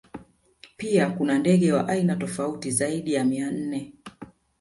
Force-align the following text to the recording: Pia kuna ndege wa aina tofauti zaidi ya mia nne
Pia 0.77 1.09
kuna 1.09 1.39
ndege 1.39 1.73
wa 1.73 1.87
aina 1.87 2.15
tofauti 2.15 2.71
zaidi 2.71 3.13
ya 3.13 3.25
mia 3.25 3.51
nne 3.51 3.93